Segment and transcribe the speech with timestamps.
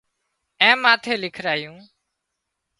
[0.63, 1.77] اين ماٿي لکرايون